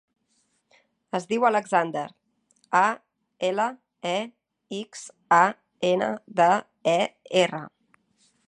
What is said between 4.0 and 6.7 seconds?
e, ics, a, ena, de,